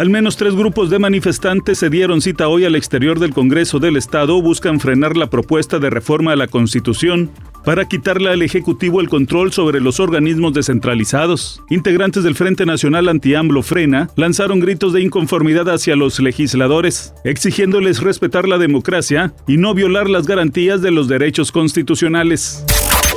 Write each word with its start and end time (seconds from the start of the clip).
Al 0.00 0.08
menos 0.08 0.38
tres 0.38 0.54
grupos 0.54 0.88
de 0.88 0.98
manifestantes 0.98 1.76
se 1.76 1.90
dieron 1.90 2.22
cita 2.22 2.48
hoy 2.48 2.64
al 2.64 2.74
exterior 2.74 3.18
del 3.18 3.34
Congreso 3.34 3.78
del 3.80 3.98
Estado. 3.98 4.40
Buscan 4.40 4.80
frenar 4.80 5.14
la 5.14 5.28
propuesta 5.28 5.78
de 5.78 5.90
reforma 5.90 6.32
a 6.32 6.36
la 6.36 6.46
Constitución 6.46 7.30
para 7.66 7.84
quitarle 7.84 8.30
al 8.30 8.40
Ejecutivo 8.40 9.02
el 9.02 9.10
control 9.10 9.52
sobre 9.52 9.78
los 9.78 10.00
organismos 10.00 10.54
descentralizados. 10.54 11.62
Integrantes 11.68 12.24
del 12.24 12.34
Frente 12.34 12.64
Nacional 12.64 13.10
Anti-AMLO 13.10 13.62
Frena 13.62 14.08
lanzaron 14.16 14.60
gritos 14.60 14.94
de 14.94 15.02
inconformidad 15.02 15.68
hacia 15.68 15.96
los 15.96 16.18
legisladores, 16.18 17.12
exigiéndoles 17.24 18.00
respetar 18.00 18.48
la 18.48 18.56
democracia 18.56 19.34
y 19.46 19.58
no 19.58 19.74
violar 19.74 20.08
las 20.08 20.26
garantías 20.26 20.80
de 20.80 20.92
los 20.92 21.08
derechos 21.08 21.52
constitucionales. 21.52 22.64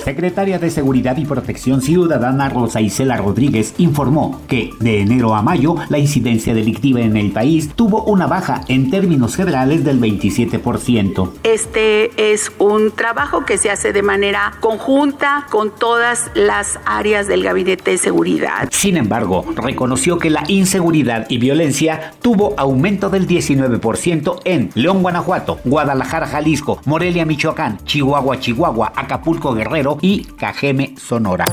Secretaria 0.03 0.59
de 0.59 0.69
Seguridad 0.69 1.15
y 1.17 1.25
Protección 1.25 1.81
Ciudadana 1.81 2.49
Rosa 2.49 2.81
Isela 2.81 3.17
Rodríguez 3.17 3.73
informó 3.77 4.41
que 4.47 4.71
de 4.79 4.99
enero 4.99 5.33
a 5.33 5.41
mayo 5.41 5.75
la 5.89 5.97
incidencia 5.97 6.53
delictiva 6.53 6.99
en 6.99 7.15
el 7.15 7.31
país 7.31 7.69
tuvo 7.73 8.03
una 8.03 8.27
baja 8.27 8.61
en 8.67 8.89
términos 8.89 9.35
generales 9.35 9.85
del 9.85 10.01
27%. 10.01 11.31
Este 11.43 12.33
es 12.33 12.51
un 12.59 12.91
trabajo 12.91 13.45
que 13.45 13.57
se 13.57 13.69
hace 13.69 13.93
de 13.93 14.03
manera 14.03 14.53
conjunta 14.59 15.47
con 15.49 15.73
todas 15.73 16.29
las 16.35 16.79
áreas 16.85 17.27
del 17.27 17.43
Gabinete 17.43 17.91
de 17.91 17.97
Seguridad. 17.97 18.67
Sin 18.71 18.97
embargo, 18.97 19.45
reconoció 19.55 20.19
que 20.19 20.29
la 20.29 20.43
inseguridad 20.47 21.27
y 21.29 21.37
violencia 21.37 22.13
tuvo 22.21 22.53
aumento 22.57 23.09
del 23.09 23.27
19% 23.27 24.41
en 24.43 24.69
León, 24.73 25.01
Guanajuato, 25.01 25.59
Guadalajara, 25.63 26.27
Jalisco, 26.27 26.81
Morelia, 26.85 27.25
Michoacán, 27.25 27.79
Chihuahua, 27.85 28.39
Chihuahua, 28.39 28.91
Acapulco, 28.95 29.53
Guerrero, 29.53 29.92
y 30.01 30.23
Cajeme 30.37 30.95
Sonora. 30.97 31.45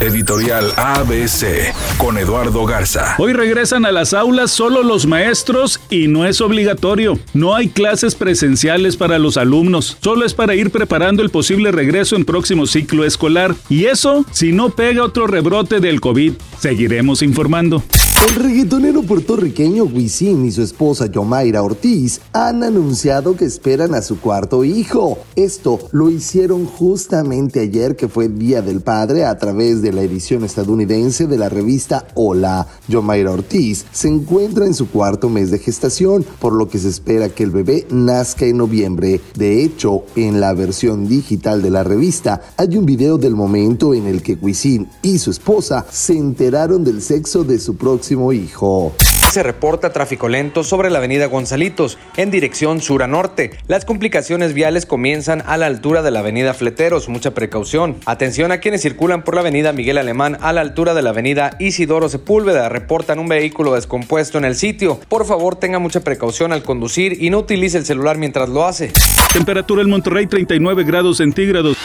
Editorial 0.00 0.72
ABC 0.76 1.72
con 1.98 2.18
Eduardo 2.18 2.64
Garza. 2.66 3.14
Hoy 3.18 3.32
regresan 3.32 3.86
a 3.86 3.92
las 3.92 4.14
aulas 4.14 4.50
solo 4.50 4.82
los 4.82 5.06
maestros 5.06 5.80
y 5.90 6.08
no 6.08 6.26
es 6.26 6.40
obligatorio. 6.40 7.18
No 7.34 7.54
hay 7.54 7.68
clases 7.68 8.14
presenciales 8.14 8.96
para 8.96 9.18
los 9.18 9.36
alumnos, 9.36 9.96
solo 10.00 10.24
es 10.24 10.34
para 10.34 10.54
ir 10.54 10.70
preparando 10.70 11.22
el 11.22 11.30
posible 11.30 11.70
regreso 11.70 12.16
en 12.16 12.24
próximo 12.24 12.66
ciclo 12.66 13.04
escolar. 13.04 13.54
Y 13.68 13.84
eso 13.84 14.24
si 14.32 14.52
no 14.52 14.70
pega 14.70 15.04
otro 15.04 15.26
rebrote 15.26 15.80
del 15.80 16.00
COVID. 16.00 16.32
Seguiremos 16.58 17.22
informando. 17.22 17.82
El 18.22 18.36
reggaetonero 18.36 19.02
puertorriqueño 19.02 19.82
Wisin 19.82 20.46
y 20.46 20.52
su 20.52 20.62
esposa 20.62 21.06
Yomaira 21.06 21.60
Ortiz 21.60 22.20
han 22.32 22.62
anunciado 22.62 23.36
que 23.36 23.44
esperan 23.44 23.94
a 23.96 24.00
su 24.00 24.20
cuarto 24.20 24.62
hijo. 24.62 25.18
Esto 25.34 25.80
lo 25.90 26.08
hicieron 26.08 26.64
justamente 26.64 27.58
ayer 27.58 27.96
que 27.96 28.06
fue 28.06 28.28
Día 28.28 28.62
del 28.62 28.80
Padre 28.80 29.24
a 29.24 29.36
través 29.38 29.82
de 29.82 29.92
la 29.92 30.02
edición 30.02 30.44
estadounidense 30.44 31.26
de 31.26 31.36
la 31.36 31.48
revista 31.48 32.06
Hola. 32.14 32.68
Yomaira 32.86 33.32
Ortiz 33.32 33.86
se 33.90 34.06
encuentra 34.06 34.66
en 34.66 34.74
su 34.74 34.88
cuarto 34.88 35.28
mes 35.28 35.50
de 35.50 35.58
gestación, 35.58 36.24
por 36.38 36.52
lo 36.52 36.68
que 36.68 36.78
se 36.78 36.90
espera 36.90 37.28
que 37.28 37.42
el 37.42 37.50
bebé 37.50 37.88
nazca 37.90 38.46
en 38.46 38.58
noviembre. 38.58 39.20
De 39.34 39.64
hecho, 39.64 40.04
en 40.14 40.38
la 40.38 40.54
versión 40.54 41.08
digital 41.08 41.60
de 41.60 41.70
la 41.70 41.82
revista 41.82 42.40
hay 42.56 42.76
un 42.76 42.86
video 42.86 43.18
del 43.18 43.34
momento 43.34 43.94
en 43.94 44.06
el 44.06 44.22
que 44.22 44.38
Wisin 44.40 44.88
y 45.02 45.18
su 45.18 45.32
esposa 45.32 45.84
se 45.90 46.16
enteraron 46.16 46.84
del 46.84 47.02
sexo 47.02 47.42
de 47.42 47.58
su 47.58 47.76
próximo 48.12 48.32
hijo. 48.32 48.94
Se 49.30 49.42
reporta 49.42 49.92
tráfico 49.92 50.28
lento 50.28 50.62
sobre 50.62 50.90
la 50.90 50.98
avenida 50.98 51.26
Gonzalitos 51.26 51.96
en 52.16 52.30
dirección 52.30 52.82
sur 52.82 53.02
a 53.02 53.06
norte. 53.06 53.52
Las 53.66 53.86
complicaciones 53.86 54.52
viales 54.52 54.84
comienzan 54.84 55.42
a 55.46 55.56
la 55.56 55.66
altura 55.66 56.02
de 56.02 56.10
la 56.10 56.18
avenida 56.18 56.52
Fleteros. 56.52 57.08
Mucha 57.08 57.30
precaución. 57.32 57.96
Atención 58.04 58.52
a 58.52 58.58
quienes 58.58 58.82
circulan 58.82 59.24
por 59.24 59.34
la 59.34 59.40
avenida 59.40 59.72
Miguel 59.72 59.96
Alemán 59.96 60.36
a 60.42 60.52
la 60.52 60.60
altura 60.60 60.92
de 60.92 61.00
la 61.00 61.10
avenida 61.10 61.56
Isidoro 61.60 62.10
Sepúlveda. 62.10 62.68
Reportan 62.68 63.18
un 63.18 63.28
vehículo 63.28 63.74
descompuesto 63.74 64.36
en 64.36 64.44
el 64.44 64.54
sitio. 64.54 65.00
Por 65.08 65.24
favor, 65.24 65.56
tenga 65.56 65.78
mucha 65.78 66.00
precaución 66.00 66.52
al 66.52 66.62
conducir 66.62 67.22
y 67.22 67.30
no 67.30 67.38
utilice 67.38 67.78
el 67.78 67.86
celular 67.86 68.18
mientras 68.18 68.50
lo 68.50 68.66
hace. 68.66 68.92
Temperatura 69.32 69.80
en 69.80 69.88
Monterrey 69.88 70.26
39 70.26 70.84
grados 70.84 71.16
centígrados. 71.16 71.78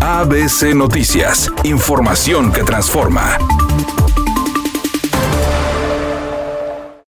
ABC 0.00 0.74
Noticias. 0.74 1.52
Información 1.64 2.50
que 2.50 2.62
transforma. 2.62 3.36